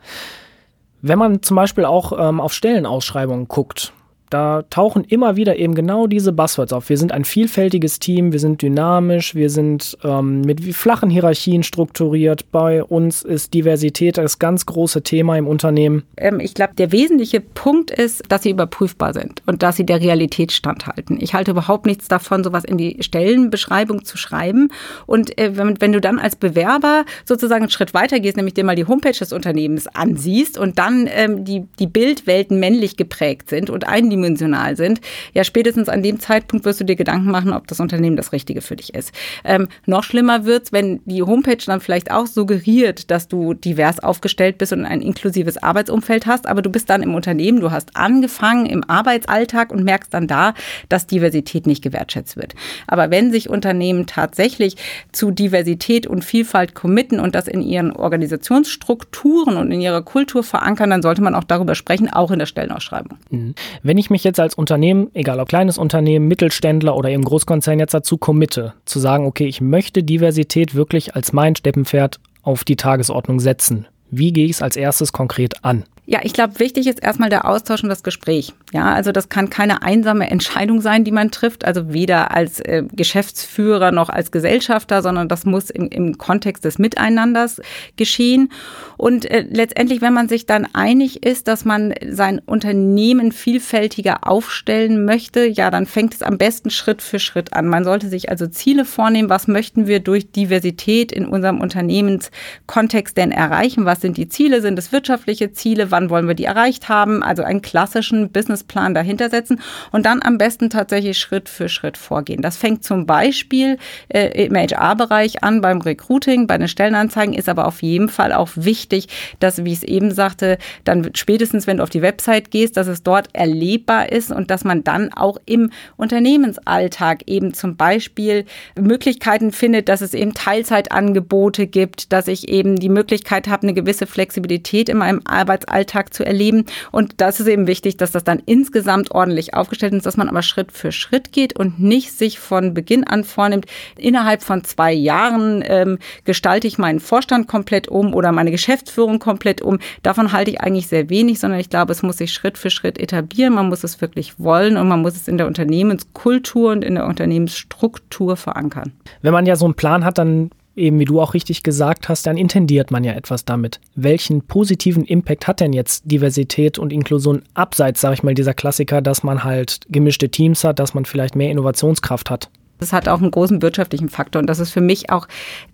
Wenn 1.02 1.20
man 1.20 1.42
zum 1.42 1.56
Beispiel 1.56 1.86
auch 1.86 2.12
ähm, 2.20 2.42
auf 2.42 2.52
Stellenausschreibungen 2.52 3.48
guckt, 3.48 3.94
da 4.34 4.64
tauchen 4.70 5.04
immer 5.04 5.36
wieder 5.36 5.58
eben 5.58 5.76
genau 5.76 6.08
diese 6.08 6.34
Buzzwords 6.34 6.74
auf. 6.74 6.90
Wir 6.90 6.98
sind 6.98 7.12
ein 7.12 7.24
vielfältiges 7.24 8.00
Team, 8.00 8.32
wir 8.32 8.40
sind 8.40 8.62
dynamisch, 8.62 9.36
wir 9.36 9.50
sind 9.50 9.98
ähm, 10.04 10.42
mit 10.42 10.64
flachen 10.74 11.10
Hierarchien 11.10 11.62
strukturiert. 11.62 12.52
Bei 12.52 12.84
uns 12.84 13.22
ist 13.22 13.54
Diversität 13.54 14.18
das 14.18 14.40
ganz 14.40 14.66
große 14.66 15.04
Thema 15.04 15.38
im 15.38 15.48
Unternehmen. 15.48 16.04
Ähm, 16.18 16.40
ich 16.40 16.56
glaube, 16.56 16.74
der 16.74 16.92
wesentliche 16.92 17.42
Punkt 17.42 17.92
ist, 17.92 18.24
dass 18.30 18.44
sie 18.44 18.50
überprüfbar 18.50 19.14
sind 19.14 19.44
und 19.46 19.62
dass 19.62 19.76
sie 19.76 19.86
der 19.86 20.02
Realität 20.02 20.52
standhalten. 20.52 21.20
Ich 21.22 21.36
halte 21.36 21.52
überhaupt 21.52 21.86
nichts 21.86 22.08
davon, 22.08 22.44
sowas 22.44 22.64
in 22.64 22.78
die 22.78 22.98
Stellenbeschreibung 23.02 24.04
zu 24.04 24.18
schreiben. 24.18 24.72
Und 25.06 25.38
äh, 25.38 25.56
wenn, 25.58 25.80
wenn 25.80 25.92
du 25.92 26.02
dann 26.02 26.18
als 26.18 26.36
Bewerber 26.36 27.06
sozusagen 27.26 27.64
einen 27.64 27.72
Schritt 27.72 27.94
weiter 27.94 28.20
gehst, 28.20 28.38
nämlich 28.38 28.56
dir 28.56 28.64
mal 28.64 28.76
die 28.76 28.88
Homepage 28.88 29.12
des 29.12 29.32
Unternehmens 29.32 29.86
ansiehst 29.88 30.58
und 30.58 30.80
dann 30.80 31.08
ähm, 31.12 31.46
die, 31.46 31.68
die 31.78 31.88
Bildwelten 31.88 32.60
männlich 32.60 32.98
geprägt 32.98 33.50
sind 33.50 33.70
und 33.70 33.88
einen 33.88 34.10
die 34.10 34.23
eindimensional 34.24 34.76
sind, 34.76 35.02
ja 35.34 35.44
spätestens 35.44 35.90
an 35.90 36.02
dem 36.02 36.20
Zeitpunkt 36.20 36.66
wirst 36.66 36.80
du 36.80 36.86
dir 36.86 36.96
Gedanken 36.96 37.30
machen, 37.30 37.54
ob 37.54 37.68
das 37.68 37.80
Unternehmen 37.80 38.16
das 38.16 38.32
Richtige 38.32 38.62
für 38.62 38.76
dich 38.76 38.94
ist. 38.94 39.12
Ähm, 39.44 39.68
noch 39.86 40.04
schlimmer 40.04 40.46
wird's, 40.46 40.72
wenn 40.72 41.02
die 41.06 41.22
Homepage 41.22 41.64
dann 41.66 41.82
vielleicht 41.82 42.12
auch 42.12 42.28
suggeriert, 42.28 43.12
dass 43.12 43.28
du 43.28 43.54
divers 43.54 44.00
aufgestellt 44.00 44.58
bist 44.58 44.74
und 44.74 44.86
ein 44.86 45.02
inklusives 45.02 45.62
Arbeitsumfeld 45.62 46.26
hast, 46.26 46.48
aber 46.48 46.62
du 46.62 46.70
bist 46.70 46.90
dann 46.90 47.04
im 47.04 47.16
Unternehmen, 47.16 47.60
du 47.60 47.72
hast 47.72 47.96
angefangen 47.96 48.66
im 48.66 48.84
Arbeitsalltag 48.90 49.72
und 49.72 49.84
merkst 49.84 50.14
dann 50.14 50.28
da, 50.28 50.54
dass 50.90 51.08
Diversität 51.08 51.68
nicht 51.68 51.84
gewertschätzt 51.84 52.38
wird. 52.38 52.56
Aber 52.88 53.12
wenn 53.12 53.32
sich 53.32 53.50
Unternehmen 53.50 54.06
tatsächlich 54.06 54.76
zu 55.12 55.32
Diversität 55.32 56.08
und 56.08 56.24
Vielfalt 56.24 56.76
committen 56.76 57.20
und 57.20 57.36
das 57.36 57.48
in 57.48 57.62
ihren 57.62 57.92
Organisationsstrukturen 57.92 59.58
und 59.58 59.72
in 59.72 59.82
ihrer 59.82 60.02
Kultur 60.02 60.44
verankern, 60.44 60.90
dann 60.90 61.02
sollte 61.02 61.22
man 61.22 61.36
auch 61.36 61.44
darüber 61.44 61.76
sprechen, 61.76 62.10
auch 62.10 62.32
in 62.32 62.40
der 62.40 62.46
Stellenausschreibung. 62.46 63.18
Mhm. 63.30 63.56
Wenn 63.82 63.98
ich 63.98 64.10
mich 64.14 64.24
jetzt 64.24 64.40
als 64.40 64.56
Unternehmen, 64.56 65.12
egal 65.14 65.42
ob 65.42 65.50
kleines 65.50 65.78
Unternehmen, 65.78 66.30
Mittelständler 66.30 66.96
oder 66.96 67.10
eben 67.10 67.26
Großkonzern 67.26 67.80
jetzt 67.80 67.94
dazu 67.94 68.18
committe, 68.18 68.74
zu 68.86 69.00
sagen, 69.00 69.26
okay, 69.26 69.46
ich 69.46 69.60
möchte 69.60 70.04
Diversität 70.04 70.74
wirklich 70.74 71.16
als 71.16 71.34
mein 71.34 71.56
Steppenpferd 71.56 72.22
auf 72.42 72.64
die 72.64 72.78
Tagesordnung 72.78 73.42
setzen. 73.42 73.88
Wie 74.10 74.32
gehe 74.32 74.46
ich 74.46 74.52
es 74.52 74.62
als 74.62 74.78
erstes 74.78 75.12
konkret 75.12 75.66
an? 75.66 75.84
Ja, 76.06 76.20
ich 76.24 76.34
glaube, 76.34 76.60
wichtig 76.60 76.88
ist 76.88 77.02
erstmal 77.02 77.30
der 77.30 77.48
Austausch 77.48 77.82
und 77.82 77.88
das 77.88 78.04
Gespräch. 78.04 78.54
Ja, 78.74 78.94
also 78.94 79.14
das 79.14 79.30
kann 79.30 79.50
keine 79.50 79.84
einsame 79.84 80.30
Entscheidung 80.30 80.82
sein, 80.82 81.06
die 81.06 81.12
man 81.12 81.32
trifft, 81.32 81.64
also 81.64 81.94
weder 81.94 82.32
als 82.32 82.60
äh, 82.60 82.84
Geschäftsführer 82.92 83.94
noch 83.94 84.10
als 84.10 84.30
Gesellschafter, 84.32 85.02
sondern 85.02 85.30
das 85.30 85.46
muss 85.46 85.70
im, 85.70 85.88
im 85.88 86.18
Kontext 86.18 86.66
des 86.66 86.78
Miteinanders 86.78 87.62
geschehen. 87.96 88.52
Und 88.98 89.32
äh, 89.32 89.46
letztendlich, 89.50 90.02
wenn 90.02 90.14
man 90.14 90.28
sich 90.28 90.46
dann 90.46 90.68
einig 90.74 91.26
ist, 91.26 91.48
dass 91.48 91.64
man 91.64 91.94
sein 92.10 92.40
Unternehmen 92.46 93.32
vielfältiger 93.32 94.28
aufstellen 94.28 95.06
möchte, 95.06 95.46
ja, 95.46 95.72
dann 95.72 95.86
fängt 95.86 96.16
es 96.16 96.22
am 96.22 96.38
besten 96.38 96.70
Schritt 96.70 97.02
für 97.02 97.20
Schritt 97.20 97.54
an. 97.54 97.68
Man 97.68 97.86
sollte 97.86 98.10
sich 98.10 98.30
also 98.30 98.48
Ziele 98.48 98.84
vornehmen, 98.84 99.30
was 99.30 99.48
möchten 99.48 99.88
wir 99.88 100.02
durch 100.02 100.32
Diversität 100.32 101.14
in 101.14 101.28
unserem 101.28 101.62
Unternehmenskontext 101.62 103.16
denn 103.16 103.32
erreichen? 103.32 103.86
Was 103.86 104.02
sind 104.02 104.18
die 104.18 104.28
Ziele? 104.28 104.62
Sind 104.62 104.78
es 104.78 104.92
wirtschaftliche 104.92 105.54
Ziele? 105.54 105.93
Wann 105.94 106.10
wollen 106.10 106.28
wir 106.28 106.34
die 106.34 106.46
erreicht 106.46 106.90
haben, 106.90 107.22
also 107.22 107.44
einen 107.44 107.62
klassischen 107.62 108.32
Businessplan 108.32 108.96
dahinter 108.96 109.30
setzen 109.30 109.62
und 109.92 110.08
dann 110.08 110.24
am 110.24 110.40
besten 110.40 110.72
tatsächlich 110.72 111.20
Schritt 111.20 111.50
für 111.50 111.70
Schritt 111.70 111.98
vorgehen. 111.98 112.42
Das 112.42 112.58
fängt 112.58 112.84
zum 112.84 113.06
Beispiel 113.06 113.78
äh, 114.10 114.46
im 114.46 114.56
HR-Bereich 114.56 115.44
an, 115.44 115.62
beim 115.62 115.82
Recruiting, 115.82 116.48
bei 116.48 116.58
den 116.58 116.68
Stellenanzeigen, 116.68 117.36
ist 117.36 117.48
aber 117.48 117.68
auf 117.68 117.84
jeden 117.84 118.10
Fall 118.10 118.34
auch 118.34 118.50
wichtig, 118.56 119.08
dass, 119.40 119.64
wie 119.64 119.72
ich 119.72 119.78
es 119.78 119.84
eben 119.84 120.10
sagte, 120.12 120.58
dann 120.84 121.12
spätestens, 121.14 121.68
wenn 121.68 121.78
du 121.78 121.84
auf 121.84 121.92
die 121.92 122.02
Website 122.02 122.50
gehst, 122.50 122.76
dass 122.76 122.88
es 122.88 123.04
dort 123.04 123.30
erlebbar 123.34 124.12
ist 124.12 124.32
und 124.32 124.50
dass 124.50 124.64
man 124.64 124.84
dann 124.84 125.14
auch 125.14 125.38
im 125.46 125.70
Unternehmensalltag 125.96 127.22
eben 127.28 127.54
zum 127.54 127.76
Beispiel 127.76 128.46
Möglichkeiten 128.76 129.52
findet, 129.52 129.90
dass 129.90 130.02
es 130.02 130.16
eben 130.16 130.34
Teilzeitangebote 130.34 131.68
gibt, 131.68 132.12
dass 132.12 132.28
ich 132.28 132.50
eben 132.50 132.78
die 132.78 132.90
Möglichkeit 132.90 133.48
habe, 133.48 133.64
eine 133.64 133.76
gewisse 133.76 134.08
Flexibilität 134.08 134.90
in 134.90 134.98
meinem 134.98 135.22
Arbeitsalltag 135.26 135.83
Alltag 135.84 136.14
zu 136.14 136.26
erleben. 136.26 136.66
Und 136.92 137.16
das 137.18 137.42
ist 137.42 137.48
eben 137.48 137.68
wichtig, 137.68 137.98
dass 137.98 138.12
das 138.12 138.24
dann 138.24 138.42
insgesamt 138.46 139.12
ordentlich 139.12 139.54
aufgestellt 139.54 139.94
ist, 139.94 140.06
dass 140.06 140.16
man 140.16 140.30
aber 140.30 140.42
Schritt 140.42 140.72
für 140.72 140.94
Schritt 140.94 141.34
geht 141.34 141.60
und 141.60 141.80
nicht 141.80 142.18
sich 142.18 142.40
von 142.40 142.74
Beginn 142.74 143.04
an 143.04 143.26
vornimmt, 143.26 143.66
innerhalb 143.98 144.44
von 144.44 144.64
zwei 144.64 144.94
Jahren 144.94 145.62
ähm, 145.68 146.00
gestalte 146.24 146.68
ich 146.68 146.78
meinen 146.78 147.02
Vorstand 147.02 147.50
komplett 147.50 147.90
um 147.90 148.14
oder 148.14 148.32
meine 148.32 148.52
Geschäftsführung 148.52 149.20
komplett 149.20 149.62
um. 149.62 149.80
Davon 150.04 150.32
halte 150.32 150.52
ich 150.52 150.62
eigentlich 150.62 150.88
sehr 150.88 151.10
wenig, 151.10 151.42
sondern 151.42 151.60
ich 151.60 151.70
glaube, 151.70 151.92
es 151.92 152.02
muss 152.02 152.18
sich 152.18 152.32
Schritt 152.32 152.58
für 152.58 152.70
Schritt 152.70 152.98
etablieren. 152.98 153.54
Man 153.54 153.68
muss 153.68 153.84
es 153.84 154.00
wirklich 154.00 154.40
wollen 154.40 154.78
und 154.78 154.88
man 154.88 155.02
muss 155.02 155.16
es 155.16 155.28
in 155.28 155.38
der 155.38 155.48
Unternehmenskultur 155.48 156.72
und 156.72 156.86
in 156.86 156.96
der 156.96 157.08
Unternehmensstruktur 157.08 158.38
verankern. 158.38 158.94
Wenn 159.22 159.34
man 159.34 159.46
ja 159.46 159.58
so 159.58 159.66
einen 159.66 159.74
Plan 159.74 160.06
hat, 160.06 160.18
dann 160.18 160.52
eben 160.76 161.00
wie 161.00 161.06
du 161.06 161.22
auch 161.22 161.34
richtig 161.34 161.64
gesagt 161.64 162.10
hast, 162.10 162.26
dann 162.26 162.38
intendiert 162.38 162.92
man 162.92 163.04
ja 163.04 163.14
etwas 163.14 163.46
damit. 163.46 163.80
Welchen 163.96 164.42
positiven 164.42 165.06
Impact 165.06 165.48
hat 165.48 165.60
denn 165.60 165.74
jetzt 165.74 166.04
Diversität 166.06 166.80
und 166.80 166.92
Inklusion 166.92 167.44
abseits, 167.54 168.02
sage 168.02 168.16
ich 168.16 168.24
mal, 168.24 168.34
dieser 168.34 168.54
Klassiker, 168.54 169.02
dass 169.02 169.24
man 169.24 169.44
halt 169.44 169.82
gemischte 169.90 170.30
Teams 170.30 170.64
hat, 170.64 170.80
dass 170.80 170.94
man 170.94 171.06
vielleicht 171.06 171.36
mehr 171.36 171.52
Innovationskraft 171.52 172.30
hat? 172.30 172.50
Das 172.80 172.92
hat 172.92 173.08
auch 173.08 173.22
einen 173.22 173.32
großen 173.32 173.62
wirtschaftlichen 173.62 174.10
Faktor 174.10 174.40
und 174.42 174.48
das 174.48 174.60
ist 174.60 174.72
für 174.72 174.82
mich 174.82 175.10
auch 175.10 175.28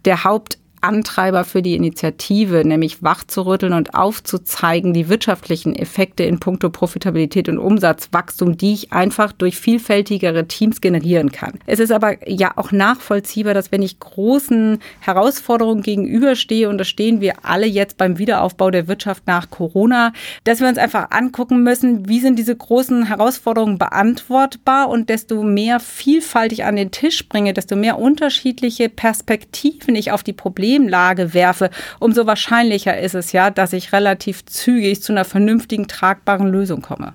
der 0.05 0.23
Haupt 0.23 0.59
Antreiber 0.81 1.43
für 1.43 1.61
die 1.61 1.75
Initiative, 1.75 2.63
nämlich 2.65 3.03
wachzurütteln 3.03 3.73
und 3.73 3.93
aufzuzeigen, 3.93 4.93
die 4.93 5.09
wirtschaftlichen 5.09 5.75
Effekte 5.75 6.23
in 6.23 6.39
puncto 6.39 6.69
Profitabilität 6.69 7.49
und 7.49 7.57
Umsatzwachstum, 7.57 8.57
die 8.57 8.73
ich 8.73 8.93
einfach 8.93 9.31
durch 9.31 9.57
vielfältigere 9.57 10.47
Teams 10.47 10.81
generieren 10.81 11.31
kann. 11.31 11.59
Es 11.65 11.79
ist 11.79 11.91
aber 11.91 12.29
ja 12.29 12.53
auch 12.55 12.71
nachvollziehbar, 12.71 13.53
dass 13.53 13.71
wenn 13.71 13.81
ich 13.81 13.99
großen 13.99 14.79
Herausforderungen 14.99 15.81
gegenüberstehe, 15.81 16.69
und 16.69 16.77
da 16.77 16.83
stehen 16.83 17.19
wir 17.21 17.33
alle 17.43 17.65
jetzt 17.65 17.97
beim 17.97 18.17
Wiederaufbau 18.17 18.71
der 18.71 18.87
Wirtschaft 18.87 19.27
nach 19.27 19.49
Corona, 19.49 20.13
dass 20.45 20.61
wir 20.61 20.67
uns 20.67 20.77
einfach 20.77 21.11
angucken 21.11 21.63
müssen, 21.63 22.07
wie 22.07 22.19
sind 22.19 22.39
diese 22.39 22.55
großen 22.55 23.05
Herausforderungen 23.05 23.77
beantwortbar 23.77 24.89
und 24.89 25.09
desto 25.09 25.43
mehr 25.43 25.79
Vielfalt 25.79 26.53
ich 26.53 26.63
an 26.63 26.75
den 26.75 26.91
Tisch 26.91 27.27
bringe, 27.27 27.53
desto 27.53 27.75
mehr 27.75 27.99
unterschiedliche 27.99 28.89
Perspektiven 28.89 29.95
ich 29.95 30.11
auf 30.11 30.23
die 30.23 30.33
Probleme 30.33 30.68
Problemlage 30.69 31.33
werfe, 31.33 31.71
umso 31.99 32.27
wahrscheinlicher 32.27 32.99
ist 32.99 33.15
es 33.15 33.31
ja, 33.31 33.49
dass 33.49 33.73
ich 33.73 33.91
relativ 33.91 34.45
zügig 34.45 35.01
zu 35.01 35.11
einer 35.13 35.25
vernünftigen, 35.25 35.87
tragbaren 35.87 36.47
Lösung 36.47 36.81
komme. 36.81 37.13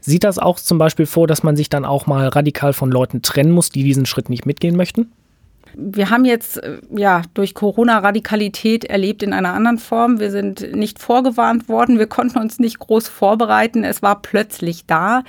Sieht 0.00 0.24
das 0.24 0.38
auch 0.38 0.58
zum 0.58 0.78
Beispiel 0.78 1.04
vor, 1.04 1.26
dass 1.26 1.42
man 1.42 1.56
sich 1.56 1.68
dann 1.68 1.84
auch 1.84 2.06
mal 2.06 2.28
radikal 2.28 2.72
von 2.72 2.90
Leuten 2.90 3.20
trennen 3.20 3.52
muss, 3.52 3.68
die 3.68 3.84
diesen 3.84 4.06
Schritt 4.06 4.30
nicht 4.30 4.46
mitgehen 4.46 4.76
möchten? 4.76 5.12
Wir 5.74 6.10
haben 6.10 6.24
jetzt 6.24 6.62
äh, 6.62 6.78
ja 6.94 7.22
durch 7.34 7.54
Corona 7.54 7.98
Radikalität 7.98 8.84
erlebt 8.84 9.22
in 9.22 9.32
einer 9.32 9.54
anderen 9.54 9.78
Form. 9.78 10.20
Wir 10.20 10.30
sind 10.30 10.74
nicht 10.74 10.98
vorgewarnt 10.98 11.68
worden. 11.68 11.98
Wir 11.98 12.06
konnten 12.06 12.38
uns 12.38 12.58
nicht 12.58 12.78
groß 12.78 13.08
vorbereiten. 13.08 13.84
Es 13.84 14.02
war 14.02 14.20
plötzlich 14.22 14.86
da. 14.86 15.22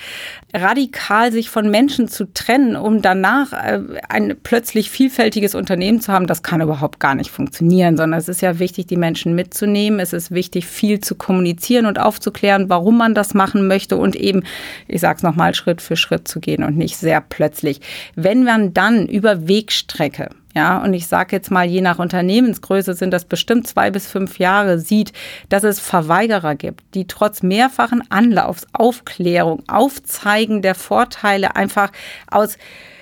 Radikal 0.54 1.32
sich 1.32 1.50
von 1.50 1.70
Menschen 1.70 2.08
zu 2.08 2.26
trennen, 2.34 2.76
um 2.76 3.02
danach 3.02 3.54
äh, 3.54 3.82
ein 4.10 4.36
plötzlich 4.42 4.90
vielfältiges 4.90 5.56
Unternehmen 5.56 6.02
zu 6.02 6.12
haben, 6.12 6.28
das 6.28 6.44
kann 6.44 6.62
überhaupt 6.62 7.00
gar 7.00 7.16
nicht 7.16 7.32
funktionieren, 7.32 7.96
sondern 7.96 8.20
es 8.20 8.28
ist 8.28 8.42
ja 8.42 8.60
wichtig, 8.60 8.88
die 8.88 8.98
Menschen 8.98 9.36
mitzunehmen. 9.36 10.00
Es 10.00 10.14
ist 10.14 10.32
wichtig, 10.32 10.66
viel 10.66 11.00
zu 11.00 11.16
kommunizieren 11.16 11.86
und 11.86 12.00
aufzuklären, 12.00 12.70
warum 12.70 12.98
man 12.98 13.14
das 13.14 13.34
machen 13.34 13.68
möchte 13.68 13.98
und 13.98 14.16
eben, 14.16 14.44
ich 14.88 15.02
sage 15.02 15.18
es 15.18 15.24
nochmal, 15.24 15.56
Schritt 15.56 15.82
für 15.82 15.96
Schritt 15.96 16.28
zu 16.28 16.40
gehen 16.40 16.64
und 16.64 16.78
nicht 16.78 16.98
sehr 16.98 17.22
plötzlich. 17.22 17.82
Wenn 18.16 18.44
man 18.44 18.74
dann 18.74 19.08
über 19.08 19.48
Wegstrecke 19.48 20.31
ja, 20.54 20.84
und 20.84 20.94
ich 20.94 21.08
sage 21.08 21.36
jetzt 21.36 21.52
mal, 21.52 21.66
je 21.66 21.82
nach 21.82 22.00
Unternehmensgröße 22.00 22.94
sind 22.94 23.12
das 23.12 23.26
bestimmt 23.26 23.68
zwei 23.68 23.90
bis 23.92 24.08
fünf 24.08 24.38
Jahre, 24.40 24.80
sieht, 24.80 25.14
dass 25.50 25.64
es 25.64 25.80
Verweigerer 25.80 26.56
gibt, 26.56 26.84
die 26.94 27.08
trotz 27.08 27.42
mehrfachen 27.42 28.04
Anlaufs, 28.10 28.68
Aufklärung, 28.74 29.64
Aufzeigen 29.68 30.62
der 30.62 30.76
Vorteile 30.76 31.56
einfach 31.56 31.92
aus 32.30 32.58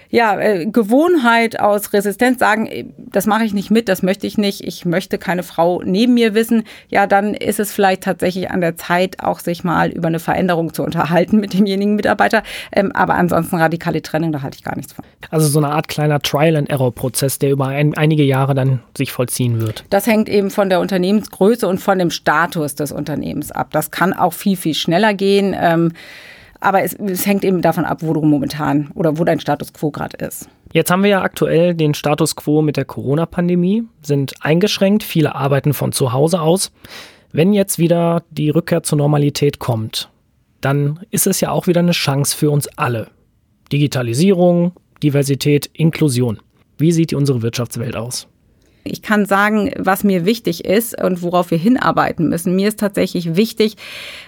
ja, 0.10 0.40
äh, 0.40 0.66
Gewohnheit, 0.66 1.60
aus 1.60 1.94
Resistenz 1.94 2.40
sagen, 2.40 2.66
äh, 2.66 2.86
das 2.98 3.28
mache 3.28 3.44
ich 3.44 3.54
nicht 3.54 3.70
mit, 3.70 3.88
das 3.88 4.02
möchte 4.02 4.26
ich 4.26 4.38
nicht, 4.38 4.62
ich 4.66 4.86
möchte 4.86 5.18
keine 5.18 5.44
Frau 5.44 5.82
neben 5.84 6.16
mir 6.16 6.34
wissen, 6.34 6.64
ja, 6.90 7.06
dann 7.06 7.34
ist 7.34 7.60
es 7.60 7.72
vielleicht 7.72 8.04
tatsächlich 8.04 8.50
an 8.50 8.62
der 8.62 8.76
Zeit, 8.76 9.24
auch 9.24 9.40
sich 9.40 9.64
mal 9.64 9.90
über 9.90 10.08
eine 10.08 10.20
Veränderung 10.20 10.74
zu 10.74 10.84
unterhalten 10.84 11.40
mit 11.40 11.54
demjenigen 11.54 11.96
Mitarbeiter. 11.96 12.44
Ähm, 12.72 12.92
aber 12.94 13.16
ansonsten 13.16 13.58
radikale 13.58 14.02
Trennung, 14.02 14.32
da 14.32 14.42
halte 14.42 14.58
ich 14.58 14.64
gar 14.64 14.76
nichts 14.76 14.94
von. 14.94 15.06
Also 15.30 15.48
so 15.48 15.60
eine 15.60 15.70
Art 15.70 15.88
kleiner 15.88 16.20
Trial-and-Error-Prozess, 16.20 17.38
der 17.40 17.52
über 17.52 17.68
ein, 17.68 17.96
einige 17.96 18.24
Jahre 18.24 18.56
dann 18.56 18.82
sich 18.98 19.12
vollziehen 19.12 19.62
wird. 19.62 19.84
Das 19.90 20.08
hängt 20.08 20.28
eben 20.28 20.50
von 20.50 20.70
der 20.70 20.80
Unternehmensgröße 20.80 21.68
und 21.68 21.80
von 21.80 22.00
dem 22.00 22.10
Status 22.10 22.74
des 22.76 22.92
Unternehmens 22.92 23.52
ab. 23.52 23.70
Das 23.72 23.92
kann 23.92 24.14
auch 24.14 24.34
viel, 24.34 24.58
viel 24.58 24.74
schneller 24.74 25.14
gehen. 25.14 25.56
Ähm, 25.60 25.94
aber 26.60 26.84
es, 26.84 26.94
es 26.94 27.26
hängt 27.26 27.44
eben 27.44 27.62
davon 27.62 27.86
ab, 27.86 28.00
wo 28.02 28.14
du 28.14 28.22
momentan 28.22 28.90
oder 28.96 29.18
wo 29.18 29.24
dein 29.24 29.40
Status 29.40 29.74
quo 29.74 29.92
gerade 29.92 30.18
ist. 30.26 30.50
Jetzt 30.72 30.92
haben 30.92 31.04
wir 31.04 31.10
ja 31.10 31.22
aktuell 31.22 31.74
den 31.74 31.94
Status 31.94 32.36
quo 32.36 32.62
mit 32.62 32.78
der 32.78 32.86
Corona-Pandemie, 32.86 33.84
sind 34.02 34.34
eingeschränkt, 34.42 35.04
viele 35.04 35.36
arbeiten 35.36 35.74
von 35.74 35.92
zu 35.92 36.14
Hause 36.14 36.42
aus. 36.42 36.72
Wenn 37.32 37.54
jetzt 37.54 37.80
wieder 37.80 38.24
die 38.30 38.50
Rückkehr 38.50 38.84
zur 38.84 38.98
Normalität 38.98 39.60
kommt, 39.60 40.10
dann 40.62 41.00
ist 41.10 41.28
es 41.28 41.42
ja 41.42 41.52
auch 41.52 41.68
wieder 41.68 41.80
eine 41.80 41.92
Chance 41.92 42.36
für 42.36 42.52
uns 42.52 42.68
alle. 42.78 43.08
Digitalisierung, 43.72 44.74
Diversität, 45.02 45.70
Inklusion. 45.74 46.40
Wie 46.78 46.92
sieht 46.92 47.14
unsere 47.14 47.42
Wirtschaftswelt 47.42 47.96
aus? 47.96 48.28
Ich 48.90 49.02
kann 49.02 49.26
sagen, 49.26 49.72
was 49.78 50.04
mir 50.04 50.26
wichtig 50.26 50.66
ist 50.66 51.02
und 51.02 51.22
worauf 51.22 51.52
wir 51.52 51.58
hinarbeiten 51.58 52.30
müssen. 52.30 52.56
Mir 52.56 52.68
ist 52.68 52.80
tatsächlich 52.80 53.36
wichtig, 53.36 53.76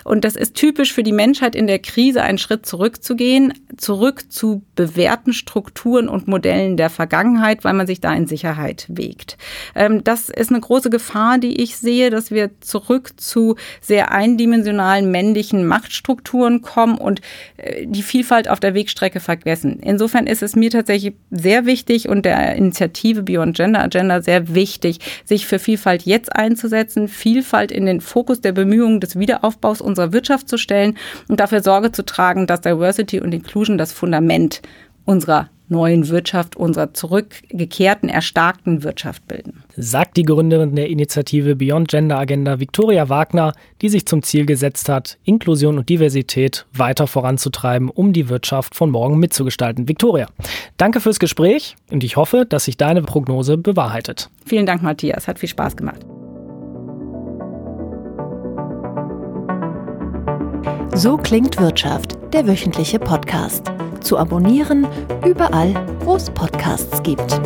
und 0.03 0.25
das 0.25 0.36
ist 0.36 0.56
typisch 0.56 0.94
für 0.94 1.03
die 1.03 1.12
Menschheit 1.12 1.56
in 1.56 1.68
der 1.68 1.80
Krise, 1.80 2.24
einen 2.24 2.38
Schritt 2.38 2.65
zurückzugehen, 2.65 3.53
zurück 3.77 4.32
zu 4.32 4.63
bewährten 4.75 5.34
Strukturen 5.34 6.08
und 6.08 6.27
Modellen 6.27 6.77
der 6.77 6.89
Vergangenheit, 6.89 7.63
weil 7.63 7.74
man 7.74 7.88
sich 7.88 8.01
da 8.01 8.13
in 8.13 8.27
Sicherheit 8.27 8.86
wägt. 8.89 9.38
Ähm, 9.75 10.03
das 10.03 10.30
ist 10.30 10.50
eine 10.50 10.60
große 10.60 10.89
Gefahr, 10.89 11.38
die 11.38 11.62
ich 11.62 11.77
sehe, 11.77 12.10
dass 12.10 12.32
wir 12.32 12.50
zurück 12.62 13.13
zu 13.18 13.56
sehr 13.80 14.12
eindimensionalen 14.12 15.12
männlichen 15.12 15.65
Machtstrukturen 15.65 16.62
kommen 16.62 16.98
und 16.98 17.22
äh, 17.58 17.86
die 17.86 18.03
Vielfalt 18.03 18.50
auf 18.50 18.60
der 18.60 18.74
Wegstrecke 18.74 19.20
vergessen. 19.20 19.80
Insofern 19.82 20.27
ist 20.27 20.44
es 20.44 20.56
mir 20.56 20.70
tatsächlich 20.70 21.13
sehr 21.30 21.65
wichtig 21.65 22.10
und 22.10 22.25
der 22.25 22.56
Initiative 22.56 23.24
Beyond 23.24 23.56
Gender 23.56 23.82
Agenda 23.82 24.22
sehr 24.22 24.50
wichtig, 24.53 25.00
sich 25.25 25.46
für 25.46 25.60
Vielfalt 25.60 26.03
jetzt 26.03 26.36
einzusetzen, 26.36 27.08
Vielfalt 27.08 27.72
in 27.72 27.86
den 27.86 28.01
Fokus 28.01 28.41
der 28.41 28.51
Bemühungen 28.51 29.00
des 29.00 29.17
Wiederaufbaus 29.17 29.81
unserer 29.81 30.13
Wirtschaft 30.13 30.50
zu 30.50 30.58
stellen 30.58 30.98
und 31.27 31.39
dafür 31.39 31.62
Sorge 31.62 31.91
zu 31.91 32.03
tragen, 32.03 32.48
dass 32.48 32.62
Diversity 32.62 33.20
und 33.20 33.34
Inclusion 33.34 33.77
das 33.77 33.91
Fundament 33.91 34.62
unserer 35.05 35.50
neuen 35.72 36.10
Wirtschaft, 36.10 36.56
unserer 36.56 36.94
zurückgekehrten, 36.94 38.10
erstarkten 38.10 38.84
Wirtschaft 38.84 39.28
bilden. 39.28 39.63
Sagt 39.75 40.18
die 40.18 40.24
Gründerin 40.24 40.75
der 40.75 40.90
Initiative 40.90 41.56
Beyond 41.56 41.88
Gender 41.88 42.20
Agenda 42.20 42.60
Viktoria 42.60 43.10
Wagner, 43.10 43.54
die 43.82 43.90
sich 43.90 44.06
zum 44.06 44.22
Ziel 44.22 44.46
gesetzt 44.46 44.90
hat, 44.90 45.18
Inklusion 45.24 45.78
und 45.78 45.90
Diversität 45.90 46.66
weiter 46.74 47.08
voranzutreiben, 47.08 47.90
um 47.90 48.13
die 48.13 48.30
Wirtschaft 48.30 48.75
von 48.75 48.92
morgen 48.92 49.18
mitzugestalten. 49.18 49.88
Viktoria, 49.88 50.28
danke 50.78 51.00
fürs 51.00 51.20
Gespräch 51.20 51.75
und 51.90 52.04
ich 52.04 52.18
hoffe, 52.18 52.46
dass 52.48 52.66
sich 52.66 52.78
deine 52.78 53.01
Prognose 53.01 53.58
bewahrheitet. 53.58 54.30
Vielen 54.46 54.66
Dank, 54.66 54.84
Matthias. 54.84 55.28
Hat 55.28 55.40
viel 55.40 55.50
Spaß 55.50 55.75
gemacht. 55.75 56.06
So 60.94 61.16
klingt 61.18 61.60
Wirtschaft, 61.60 62.18
der 62.34 62.46
wöchentliche 62.46 63.00
Podcast. 63.00 63.72
Zu 64.01 64.17
abonnieren 64.17 64.88
überall, 65.25 65.74
wo 66.03 66.15
es 66.15 66.29
Podcasts 66.29 67.01
gibt. 67.03 67.39